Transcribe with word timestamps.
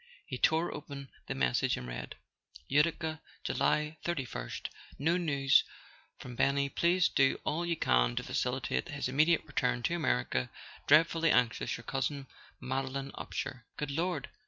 He 0.25 0.39
tore 0.39 0.73
open 0.73 1.11
the 1.27 1.35
message, 1.35 1.77
and 1.77 1.87
read: 1.87 2.15
"Utica 2.67 3.21
July 3.43 3.97
thirty 4.03 4.25
first. 4.25 4.71
No 4.97 5.15
news 5.15 5.63
from 6.17 6.35
Benny 6.35 6.69
please 6.69 7.07
do 7.07 7.39
all 7.43 7.67
you 7.67 7.75
can 7.75 8.15
to 8.15 8.23
facilitate 8.23 8.87
his 8.89 9.07
immediate 9.07 9.45
return 9.45 9.83
to 9.83 9.93
America 9.95 10.49
dread¬ 10.87 11.05
fully 11.05 11.29
anxious 11.29 11.77
your 11.77 11.83
cousin 11.83 12.25
Madeline 12.59 13.11
Upsher." 13.11 13.61
"Good 13.77 13.91
Lord!" 13.91 14.29